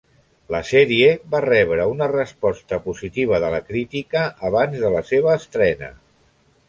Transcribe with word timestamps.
La 0.53 0.59
sèrie 0.67 1.09
va 1.33 1.41
rebre 1.45 1.85
una 1.91 2.07
resposta 2.13 2.79
positiva 2.87 3.43
de 3.45 3.51
la 3.57 3.61
crítica 3.69 4.25
abans 4.51 4.83
de 4.87 4.93
la 4.97 5.05
seva 5.11 5.37
estrena. 5.43 5.93